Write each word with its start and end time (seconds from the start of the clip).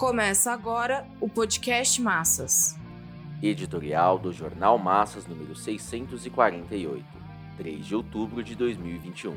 Começa 0.00 0.50
agora 0.50 1.06
o 1.20 1.28
podcast 1.28 2.00
Massas. 2.00 2.74
Editorial 3.42 4.18
do 4.18 4.32
Jornal 4.32 4.78
Massas 4.78 5.26
número 5.26 5.54
648, 5.54 7.04
3 7.58 7.84
de 7.84 7.94
outubro 7.94 8.42
de 8.42 8.54
2021. 8.54 9.36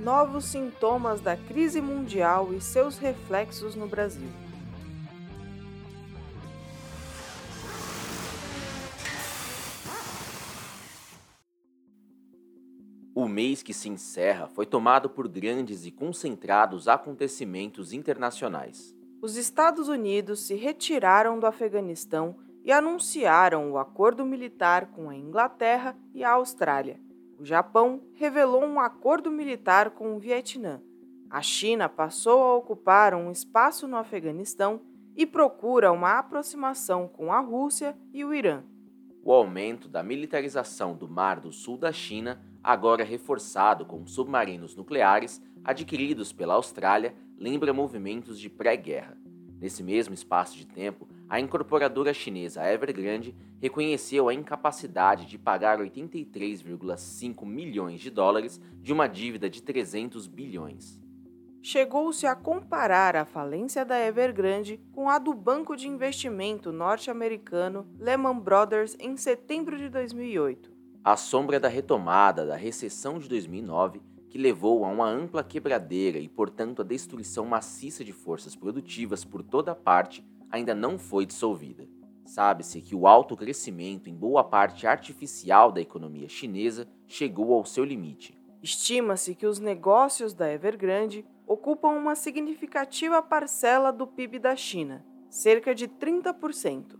Novos 0.00 0.46
sintomas 0.46 1.20
da 1.20 1.36
crise 1.36 1.80
mundial 1.80 2.52
e 2.52 2.60
seus 2.60 2.98
reflexos 2.98 3.76
no 3.76 3.86
Brasil. 3.86 4.28
O 13.14 13.28
mês 13.28 13.62
que 13.62 13.74
se 13.74 13.90
encerra 13.90 14.48
foi 14.48 14.64
tomado 14.64 15.10
por 15.10 15.28
grandes 15.28 15.84
e 15.84 15.90
concentrados 15.90 16.88
acontecimentos 16.88 17.92
internacionais. 17.92 18.96
Os 19.20 19.36
Estados 19.36 19.86
Unidos 19.86 20.46
se 20.46 20.54
retiraram 20.54 21.38
do 21.38 21.46
Afeganistão 21.46 22.36
e 22.64 22.72
anunciaram 22.72 23.70
o 23.70 23.76
acordo 23.76 24.24
militar 24.24 24.86
com 24.92 25.10
a 25.10 25.16
Inglaterra 25.16 25.94
e 26.14 26.24
a 26.24 26.30
Austrália. 26.30 26.98
O 27.38 27.44
Japão 27.44 28.00
revelou 28.14 28.64
um 28.64 28.80
acordo 28.80 29.30
militar 29.30 29.90
com 29.90 30.16
o 30.16 30.18
Vietnã. 30.18 30.80
A 31.28 31.42
China 31.42 31.90
passou 31.90 32.42
a 32.42 32.56
ocupar 32.56 33.14
um 33.14 33.30
espaço 33.30 33.86
no 33.86 33.96
Afeganistão 33.98 34.80
e 35.14 35.26
procura 35.26 35.92
uma 35.92 36.18
aproximação 36.18 37.08
com 37.08 37.30
a 37.30 37.40
Rússia 37.40 37.94
e 38.12 38.24
o 38.24 38.32
Irã. 38.32 38.62
O 39.22 39.32
aumento 39.32 39.86
da 39.86 40.02
militarização 40.02 40.96
do 40.96 41.06
Mar 41.06 41.40
do 41.40 41.52
Sul 41.52 41.76
da 41.76 41.92
China 41.92 42.40
agora 42.62 43.04
reforçado 43.04 43.84
com 43.84 44.06
submarinos 44.06 44.76
nucleares 44.76 45.42
adquiridos 45.64 46.32
pela 46.32 46.54
Austrália, 46.54 47.14
lembra 47.38 47.72
movimentos 47.72 48.38
de 48.38 48.48
pré-guerra. 48.48 49.16
Nesse 49.60 49.82
mesmo 49.82 50.12
espaço 50.12 50.56
de 50.56 50.66
tempo, 50.66 51.08
a 51.28 51.38
incorporadora 51.38 52.12
chinesa 52.12 52.68
Evergrande 52.68 53.34
reconheceu 53.60 54.28
a 54.28 54.34
incapacidade 54.34 55.24
de 55.24 55.38
pagar 55.38 55.78
83,5 55.78 57.46
milhões 57.46 58.00
de 58.00 58.10
dólares 58.10 58.60
de 58.80 58.92
uma 58.92 59.06
dívida 59.06 59.48
de 59.48 59.62
300 59.62 60.26
bilhões. 60.26 61.00
Chegou-se 61.62 62.26
a 62.26 62.34
comparar 62.34 63.14
a 63.14 63.24
falência 63.24 63.84
da 63.84 63.96
Evergrande 64.00 64.80
com 64.92 65.08
a 65.08 65.20
do 65.20 65.32
banco 65.32 65.76
de 65.76 65.86
investimento 65.86 66.72
norte-americano 66.72 67.86
Lehman 68.00 68.40
Brothers 68.40 68.96
em 68.98 69.16
setembro 69.16 69.78
de 69.78 69.88
2008 69.88 70.71
à 71.04 71.16
sombra 71.16 71.58
da 71.58 71.68
retomada 71.68 72.46
da 72.46 72.54
recessão 72.54 73.18
de 73.18 73.28
2009, 73.28 74.00
que 74.30 74.38
levou 74.38 74.84
a 74.84 74.88
uma 74.88 75.08
ampla 75.08 75.42
quebradeira 75.42 76.18
e, 76.18 76.28
portanto, 76.28 76.80
a 76.80 76.84
destruição 76.84 77.44
maciça 77.44 78.04
de 78.04 78.12
forças 78.12 78.54
produtivas 78.54 79.24
por 79.24 79.42
toda 79.42 79.74
parte, 79.74 80.24
ainda 80.50 80.74
não 80.74 80.98
foi 80.98 81.26
dissolvida. 81.26 81.88
Sabe-se 82.24 82.80
que 82.80 82.94
o 82.94 83.06
alto 83.06 83.36
crescimento 83.36 84.08
em 84.08 84.14
boa 84.14 84.44
parte 84.44 84.86
artificial 84.86 85.72
da 85.72 85.80
economia 85.80 86.28
chinesa 86.28 86.88
chegou 87.06 87.52
ao 87.52 87.64
seu 87.64 87.84
limite. 87.84 88.34
Estima-se 88.62 89.34
que 89.34 89.46
os 89.46 89.58
negócios 89.58 90.32
da 90.32 90.50
Evergrande 90.50 91.26
ocupam 91.46 91.88
uma 91.88 92.14
significativa 92.14 93.20
parcela 93.20 93.92
do 93.92 94.06
PIB 94.06 94.38
da 94.38 94.54
China, 94.54 95.04
cerca 95.28 95.74
de 95.74 95.88
30%. 95.88 96.96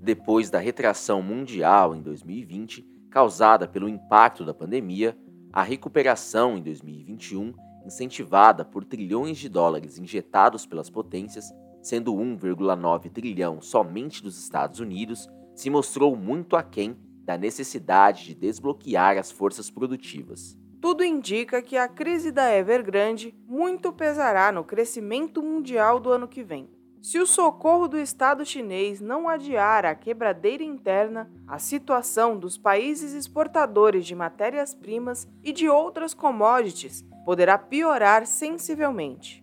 Depois 0.00 0.48
da 0.48 0.58
retração 0.58 1.20
mundial 1.20 1.94
em 1.94 2.00
2020, 2.00 2.88
causada 3.10 3.66
pelo 3.66 3.88
impacto 3.88 4.44
da 4.44 4.54
pandemia, 4.54 5.18
a 5.52 5.62
recuperação 5.62 6.56
em 6.56 6.62
2021, 6.62 7.52
incentivada 7.84 8.64
por 8.64 8.84
trilhões 8.84 9.38
de 9.38 9.48
dólares 9.48 9.98
injetados 9.98 10.64
pelas 10.64 10.88
potências, 10.88 11.52
sendo 11.82 12.14
1,9 12.14 13.10
trilhão 13.10 13.60
somente 13.60 14.22
dos 14.22 14.38
Estados 14.38 14.80
Unidos, 14.80 15.28
se 15.54 15.68
mostrou 15.68 16.14
muito 16.14 16.56
aquém 16.56 16.96
da 17.24 17.36
necessidade 17.36 18.26
de 18.26 18.34
desbloquear 18.34 19.18
as 19.18 19.30
forças 19.30 19.70
produtivas. 19.70 20.56
Tudo 20.80 21.04
indica 21.04 21.60
que 21.60 21.76
a 21.76 21.86
crise 21.86 22.32
da 22.32 22.54
Evergrande 22.54 23.34
muito 23.46 23.92
pesará 23.92 24.50
no 24.50 24.64
crescimento 24.64 25.42
mundial 25.42 26.00
do 26.00 26.10
ano 26.10 26.26
que 26.26 26.42
vem. 26.42 26.70
Se 27.02 27.18
o 27.18 27.26
socorro 27.26 27.88
do 27.88 27.98
Estado 27.98 28.44
chinês 28.44 29.00
não 29.00 29.26
adiar 29.26 29.86
a 29.86 29.94
quebradeira 29.94 30.62
interna, 30.62 31.30
a 31.48 31.58
situação 31.58 32.38
dos 32.38 32.58
países 32.58 33.14
exportadores 33.14 34.04
de 34.04 34.14
matérias-primas 34.14 35.26
e 35.42 35.50
de 35.50 35.66
outras 35.66 36.12
commodities 36.12 37.02
poderá 37.24 37.56
piorar 37.56 38.26
sensivelmente. 38.26 39.39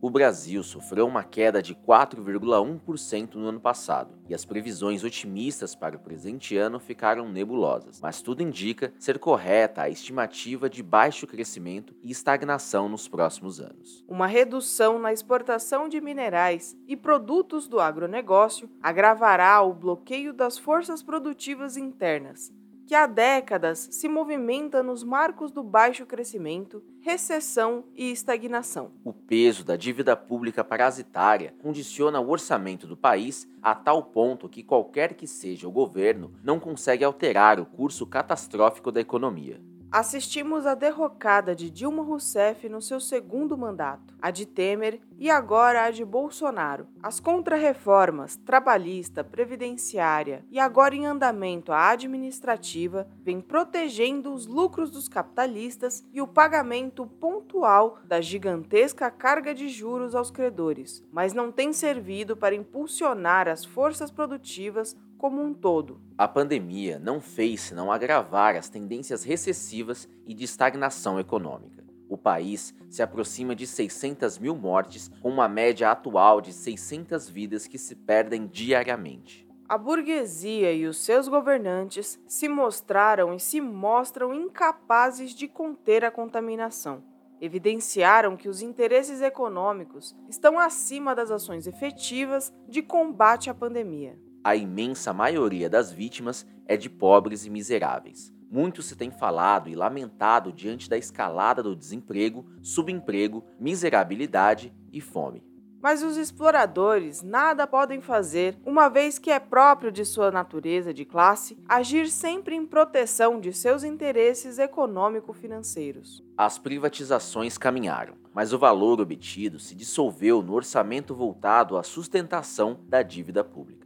O 0.00 0.10
Brasil 0.10 0.62
sofreu 0.62 1.08
uma 1.08 1.24
queda 1.24 1.60
de 1.60 1.74
4,1% 1.74 3.34
no 3.34 3.48
ano 3.48 3.60
passado, 3.60 4.16
e 4.28 4.34
as 4.34 4.44
previsões 4.44 5.02
otimistas 5.02 5.74
para 5.74 5.96
o 5.96 5.98
presente 5.98 6.56
ano 6.56 6.78
ficaram 6.78 7.28
nebulosas, 7.28 8.00
mas 8.00 8.22
tudo 8.22 8.40
indica 8.40 8.92
ser 8.96 9.18
correta 9.18 9.82
a 9.82 9.88
estimativa 9.88 10.70
de 10.70 10.84
baixo 10.84 11.26
crescimento 11.26 11.96
e 12.00 12.12
estagnação 12.12 12.88
nos 12.88 13.08
próximos 13.08 13.60
anos. 13.60 14.04
Uma 14.06 14.28
redução 14.28 15.00
na 15.00 15.12
exportação 15.12 15.88
de 15.88 16.00
minerais 16.00 16.76
e 16.86 16.96
produtos 16.96 17.66
do 17.66 17.80
agronegócio 17.80 18.70
agravará 18.80 19.60
o 19.62 19.74
bloqueio 19.74 20.32
das 20.32 20.56
forças 20.56 21.02
produtivas 21.02 21.76
internas, 21.76 22.52
que 22.88 22.94
há 22.94 23.06
décadas 23.06 23.86
se 23.90 24.08
movimenta 24.08 24.82
nos 24.82 25.04
marcos 25.04 25.52
do 25.52 25.62
baixo 25.62 26.06
crescimento, 26.06 26.82
recessão 27.02 27.84
e 27.94 28.10
estagnação. 28.10 28.92
O 29.04 29.12
peso 29.12 29.62
da 29.62 29.76
dívida 29.76 30.16
pública 30.16 30.64
parasitária 30.64 31.54
condiciona 31.60 32.18
o 32.18 32.30
orçamento 32.30 32.86
do 32.86 32.96
país 32.96 33.46
a 33.60 33.74
tal 33.74 34.04
ponto 34.04 34.48
que 34.48 34.62
qualquer 34.62 35.12
que 35.12 35.26
seja 35.26 35.68
o 35.68 35.70
governo 35.70 36.32
não 36.42 36.58
consegue 36.58 37.04
alterar 37.04 37.60
o 37.60 37.66
curso 37.66 38.06
catastrófico 38.06 38.90
da 38.90 39.02
economia. 39.02 39.60
Assistimos 39.90 40.66
à 40.66 40.74
derrocada 40.74 41.56
de 41.56 41.70
Dilma 41.70 42.02
Rousseff 42.02 42.68
no 42.68 42.82
seu 42.82 43.00
segundo 43.00 43.56
mandato, 43.56 44.14
a 44.20 44.30
de 44.30 44.44
Temer 44.44 45.00
e 45.18 45.30
agora 45.30 45.84
a 45.84 45.90
de 45.90 46.04
Bolsonaro. 46.04 46.86
As 47.02 47.18
contrarreformas 47.18 48.36
trabalhista, 48.36 49.24
previdenciária 49.24 50.44
e 50.50 50.60
agora 50.60 50.94
em 50.94 51.06
andamento 51.06 51.72
a 51.72 51.88
administrativa 51.88 53.08
vêm 53.22 53.40
protegendo 53.40 54.34
os 54.34 54.46
lucros 54.46 54.90
dos 54.90 55.08
capitalistas 55.08 56.04
e 56.12 56.20
o 56.20 56.28
pagamento 56.28 57.06
pontual 57.06 57.98
da 58.04 58.20
gigantesca 58.20 59.10
carga 59.10 59.54
de 59.54 59.70
juros 59.70 60.14
aos 60.14 60.30
credores, 60.30 61.02
mas 61.10 61.32
não 61.32 61.50
tem 61.50 61.72
servido 61.72 62.36
para 62.36 62.54
impulsionar 62.54 63.48
as 63.48 63.64
forças 63.64 64.10
produtivas 64.10 64.94
como 65.18 65.42
um 65.42 65.52
todo. 65.52 66.00
A 66.16 66.28
pandemia 66.28 66.98
não 66.98 67.20
fez 67.20 67.60
senão 67.60 67.90
agravar 67.90 68.54
as 68.54 68.68
tendências 68.68 69.24
recessivas 69.24 70.08
e 70.24 70.32
de 70.32 70.44
estagnação 70.44 71.18
econômica. 71.18 71.84
O 72.08 72.16
país 72.16 72.74
se 72.88 73.02
aproxima 73.02 73.54
de 73.54 73.66
600 73.66 74.38
mil 74.38 74.56
mortes, 74.56 75.10
com 75.20 75.28
uma 75.28 75.48
média 75.48 75.90
atual 75.90 76.40
de 76.40 76.52
600 76.52 77.28
vidas 77.28 77.66
que 77.66 77.76
se 77.76 77.94
perdem 77.94 78.46
diariamente. 78.46 79.46
A 79.68 79.76
burguesia 79.76 80.72
e 80.72 80.86
os 80.86 81.04
seus 81.04 81.28
governantes 81.28 82.18
se 82.26 82.48
mostraram 82.48 83.34
e 83.34 83.40
se 83.40 83.60
mostram 83.60 84.32
incapazes 84.32 85.32
de 85.32 85.46
conter 85.46 86.02
a 86.02 86.10
contaminação. 86.10 87.04
Evidenciaram 87.38 88.36
que 88.36 88.48
os 88.48 88.62
interesses 88.62 89.20
econômicos 89.20 90.16
estão 90.30 90.58
acima 90.58 91.14
das 91.14 91.30
ações 91.30 91.66
efetivas 91.66 92.50
de 92.66 92.80
combate 92.80 93.50
à 93.50 93.54
pandemia 93.54 94.18
a 94.48 94.56
imensa 94.56 95.12
maioria 95.12 95.68
das 95.68 95.92
vítimas 95.92 96.46
é 96.64 96.74
de 96.74 96.88
pobres 96.88 97.44
e 97.44 97.50
miseráveis. 97.50 98.32
Muito 98.50 98.80
se 98.80 98.96
tem 98.96 99.10
falado 99.10 99.68
e 99.68 99.74
lamentado 99.74 100.50
diante 100.50 100.88
da 100.88 100.96
escalada 100.96 101.62
do 101.62 101.76
desemprego, 101.76 102.46
subemprego, 102.62 103.44
miserabilidade 103.60 104.72
e 104.90 105.02
fome. 105.02 105.44
Mas 105.82 106.02
os 106.02 106.16
exploradores 106.16 107.22
nada 107.22 107.66
podem 107.66 108.00
fazer, 108.00 108.56
uma 108.64 108.88
vez 108.88 109.18
que 109.18 109.30
é 109.30 109.38
próprio 109.38 109.92
de 109.92 110.02
sua 110.06 110.30
natureza 110.30 110.94
de 110.94 111.04
classe 111.04 111.58
agir 111.68 112.08
sempre 112.08 112.56
em 112.56 112.64
proteção 112.64 113.38
de 113.38 113.52
seus 113.52 113.84
interesses 113.84 114.58
econômico-financeiros. 114.58 116.24
As 116.38 116.58
privatizações 116.58 117.58
caminharam, 117.58 118.14
mas 118.32 118.54
o 118.54 118.58
valor 118.58 118.98
obtido 118.98 119.58
se 119.58 119.74
dissolveu 119.74 120.42
no 120.42 120.54
orçamento 120.54 121.14
voltado 121.14 121.76
à 121.76 121.82
sustentação 121.82 122.80
da 122.88 123.02
dívida 123.02 123.44
pública. 123.44 123.77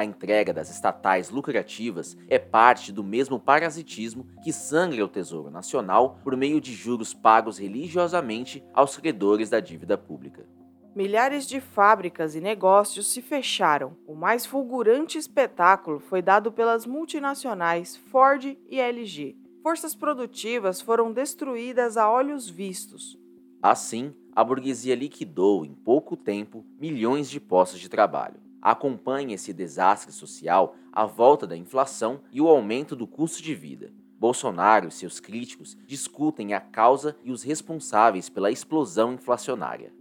A 0.00 0.04
entrega 0.06 0.50
das 0.50 0.70
estatais 0.70 1.28
lucrativas 1.28 2.16
é 2.26 2.38
parte 2.38 2.90
do 2.90 3.04
mesmo 3.04 3.38
parasitismo 3.38 4.26
que 4.42 4.50
sangra 4.50 5.04
o 5.04 5.08
Tesouro 5.08 5.50
Nacional 5.50 6.18
por 6.24 6.34
meio 6.38 6.58
de 6.58 6.72
juros 6.72 7.12
pagos 7.12 7.58
religiosamente 7.58 8.64
aos 8.72 8.96
credores 8.96 9.50
da 9.50 9.60
dívida 9.60 9.98
pública. 9.98 10.48
Milhares 10.96 11.46
de 11.46 11.60
fábricas 11.60 12.34
e 12.34 12.40
negócios 12.40 13.12
se 13.12 13.20
fecharam. 13.20 13.94
O 14.06 14.14
mais 14.14 14.46
fulgurante 14.46 15.18
espetáculo 15.18 16.00
foi 16.00 16.22
dado 16.22 16.50
pelas 16.50 16.86
multinacionais 16.86 17.94
Ford 17.94 18.56
e 18.70 18.80
LG. 18.80 19.36
Forças 19.62 19.94
produtivas 19.94 20.80
foram 20.80 21.12
destruídas 21.12 21.98
a 21.98 22.10
olhos 22.10 22.48
vistos. 22.48 23.18
Assim, 23.62 24.14
a 24.34 24.42
burguesia 24.42 24.94
liquidou 24.94 25.62
em 25.62 25.74
pouco 25.74 26.16
tempo 26.16 26.64
milhões 26.80 27.28
de 27.28 27.38
postos 27.38 27.80
de 27.80 27.90
trabalho. 27.90 28.48
Acompanhe 28.62 29.34
esse 29.34 29.52
desastre 29.52 30.12
social 30.12 30.74
a 30.92 31.06
volta 31.06 31.46
da 31.46 31.56
inflação 31.56 32.20
e 32.32 32.40
o 32.40 32.48
aumento 32.48 32.94
do 32.94 33.06
custo 33.06 33.42
de 33.42 33.54
vida. 33.54 33.92
Bolsonaro 34.18 34.88
e 34.88 34.90
seus 34.90 35.18
críticos 35.18 35.78
discutem 35.86 36.52
a 36.52 36.60
causa 36.60 37.16
e 37.24 37.32
os 37.32 37.42
responsáveis 37.42 38.28
pela 38.28 38.50
explosão 38.50 39.14
inflacionária. 39.14 39.92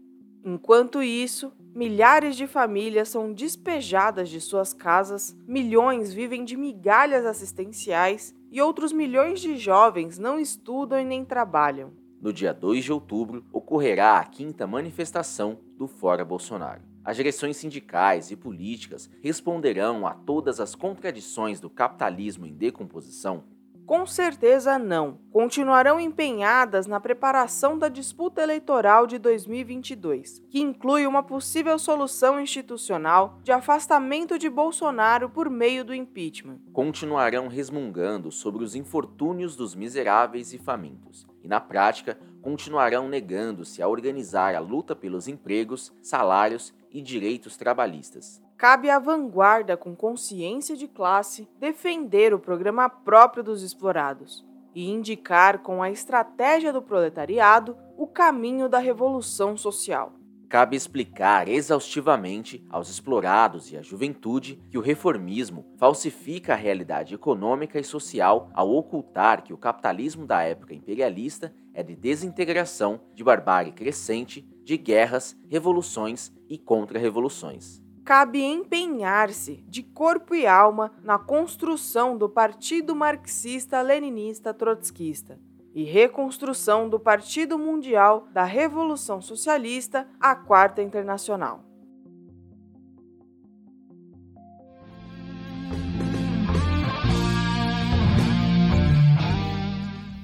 Enquanto 0.44 1.02
isso, 1.02 1.54
milhares 1.74 2.36
de 2.36 2.48
famílias 2.48 3.10
são 3.10 3.32
despejadas 3.32 4.30
de 4.30 4.42
suas 4.42 4.74
casas, 4.74 5.36
milhões 5.48 6.14
vivem 6.14 6.44
de 6.44 6.58
migalhas 6.58 7.26
assistenciais 7.26 8.34
e 8.52 8.62
outros 8.62 8.92
milhões 8.92 9.40
de 9.40 9.58
jovens 9.58 10.18
não 10.18 10.40
estudam 10.40 11.00
e 11.00 11.06
nem 11.06 11.24
trabalham. 11.24 11.92
No 12.22 12.34
dia 12.34 12.54
2 12.54 12.84
de 12.84 12.92
outubro, 12.92 13.46
ocorrerá 13.54 14.20
a 14.20 14.26
quinta 14.26 14.68
manifestação 14.68 15.60
do 15.78 15.88
Fora 15.88 16.26
Bolsonaro. 16.26 16.89
As 17.04 17.16
direções 17.16 17.58
sindicais 17.58 18.32
e 18.32 18.36
políticas 18.36 19.10
responderão 19.22 20.06
a 20.06 20.14
todas 20.14 20.60
as 20.60 20.76
contradições 20.76 21.60
do 21.60 21.70
capitalismo 21.70 22.46
em 22.46 22.54
decomposição 22.54 23.44
com 23.90 24.06
certeza 24.06 24.78
não. 24.78 25.18
Continuarão 25.32 26.00
empenhadas 26.00 26.86
na 26.86 27.00
preparação 27.00 27.76
da 27.76 27.90
disputa 27.90 28.40
eleitoral 28.40 29.08
de 29.08 29.18
2022, 29.18 30.44
que 30.48 30.62
inclui 30.62 31.08
uma 31.08 31.24
possível 31.24 31.80
solução 31.80 32.40
institucional 32.40 33.40
de 33.42 33.52
afastamento 33.52 34.38
de 34.38 34.48
Bolsonaro 34.48 35.28
por 35.28 35.50
meio 35.50 35.84
do 35.84 35.92
impeachment. 35.92 36.60
Continuarão 36.72 37.48
resmungando 37.48 38.32
sobre 38.32 38.64
os 38.64 38.76
infortúnios 38.76 39.56
dos 39.56 39.74
miseráveis 39.74 40.54
e 40.54 40.60
famintos, 40.60 41.26
e 41.44 41.48
na 41.48 41.60
prática 41.60 42.16
continuarão 42.44 43.10
negando-se 43.10 43.82
a 43.82 43.88
organizar 43.88 44.54
a 44.54 44.60
luta 44.60 44.96
pelos 44.96 45.28
empregos, 45.28 45.92
salários 46.00 46.72
e 46.92 47.02
direitos 47.02 47.58
trabalhistas 47.58 48.42
cabe 48.60 48.90
à 48.90 49.00
vanguarda 49.00 49.78
com 49.78 49.96
consciência 49.96 50.76
de 50.76 50.86
classe 50.86 51.48
defender 51.62 52.34
o 52.34 52.40
programa 52.40 52.90
próprio 52.90 53.42
dos 53.42 53.64
explorados 53.64 54.46
e 54.76 54.90
indicar 54.90 55.60
com 55.60 55.82
a 55.82 55.90
estratégia 55.90 56.74
do 56.74 56.82
proletariado 56.82 57.78
o 57.98 58.06
caminho 58.06 58.68
da 58.68 58.78
revolução 58.78 59.56
social. 59.56 60.12
Cabe 60.50 60.76
explicar 60.76 61.48
exaustivamente 61.48 62.66
aos 62.70 62.90
explorados 62.90 63.72
e 63.72 63.78
à 63.78 63.82
juventude 63.82 64.60
que 64.70 64.78
o 64.78 64.82
reformismo 64.82 65.66
falsifica 65.78 66.54
a 66.54 66.58
realidade 66.58 67.16
econômica 67.16 67.80
e 67.80 67.84
social 67.84 68.50
ao 68.54 68.72
ocultar 68.72 69.42
que 69.42 69.54
o 69.54 69.58
capitalismo 69.58 70.26
da 70.26 70.42
época 70.42 70.74
imperialista 70.74 71.54
é 71.74 71.82
de 71.82 71.96
desintegração, 71.96 73.00
de 73.16 73.24
barbárie 73.24 73.72
crescente, 73.72 74.46
de 74.70 74.78
guerras, 74.78 75.36
revoluções 75.50 76.32
e 76.48 76.56
contra-revoluções 76.56 77.82
cabe 78.06 78.44
empenhar-se 78.44 79.64
de 79.68 79.84
corpo 79.84 80.34
e 80.34 80.48
alma 80.48 80.92
na 81.04 81.20
construção 81.20 82.18
do 82.18 82.28
Partido 82.28 82.96
Marxista-Leninista 82.96 84.52
Trotskista 84.52 85.40
e 85.76 85.84
reconstrução 85.84 86.90
do 86.90 87.00
Partido 87.00 87.58
Mundial 87.58 88.28
da 88.32 88.44
Revolução 88.44 89.22
Socialista, 89.22 90.08
a 90.20 90.36
Quarta 90.36 90.82
Internacional. 90.82 91.64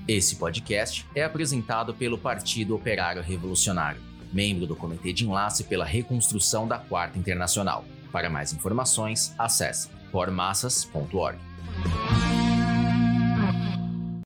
Esse 0.08 0.36
podcast 0.36 1.06
é 1.16 1.24
apresentado 1.24 1.94
pelo 1.96 2.18
Partido 2.18 2.76
Operário 2.76 3.22
Revolucionário 3.24 4.15
membro 4.36 4.68
do 4.68 4.76
Comitê 4.76 5.14
de 5.14 5.24
Enlace 5.24 5.64
pela 5.64 5.86
Reconstrução 5.86 6.68
da 6.68 6.78
Quarta 6.78 7.18
Internacional. 7.18 7.86
Para 8.12 8.30
mais 8.30 8.52
informações, 8.52 9.34
acesse 9.38 9.90
formassas.org. 10.12 11.40